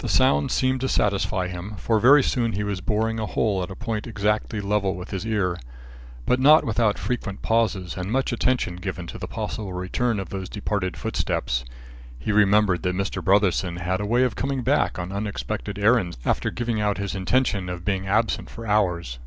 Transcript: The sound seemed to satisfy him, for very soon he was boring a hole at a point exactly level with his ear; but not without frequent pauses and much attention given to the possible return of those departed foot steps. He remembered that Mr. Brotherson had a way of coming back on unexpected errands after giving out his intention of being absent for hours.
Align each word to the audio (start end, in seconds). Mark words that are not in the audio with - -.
The 0.00 0.08
sound 0.10 0.50
seemed 0.52 0.82
to 0.82 0.86
satisfy 0.90 1.48
him, 1.48 1.76
for 1.78 1.98
very 1.98 2.22
soon 2.22 2.52
he 2.52 2.62
was 2.62 2.82
boring 2.82 3.18
a 3.18 3.24
hole 3.24 3.62
at 3.62 3.70
a 3.70 3.74
point 3.74 4.06
exactly 4.06 4.60
level 4.60 4.94
with 4.94 5.12
his 5.12 5.26
ear; 5.26 5.56
but 6.26 6.38
not 6.38 6.66
without 6.66 6.98
frequent 6.98 7.40
pauses 7.40 7.96
and 7.96 8.12
much 8.12 8.34
attention 8.34 8.76
given 8.76 9.06
to 9.06 9.16
the 9.16 9.26
possible 9.26 9.72
return 9.72 10.20
of 10.20 10.28
those 10.28 10.50
departed 10.50 10.94
foot 10.94 11.16
steps. 11.16 11.64
He 12.18 12.32
remembered 12.32 12.82
that 12.82 12.94
Mr. 12.94 13.24
Brotherson 13.24 13.78
had 13.78 13.98
a 13.98 14.04
way 14.04 14.24
of 14.24 14.36
coming 14.36 14.60
back 14.60 14.98
on 14.98 15.10
unexpected 15.10 15.78
errands 15.78 16.18
after 16.26 16.50
giving 16.50 16.78
out 16.78 16.98
his 16.98 17.14
intention 17.14 17.70
of 17.70 17.82
being 17.82 18.06
absent 18.06 18.50
for 18.50 18.66
hours. 18.66 19.20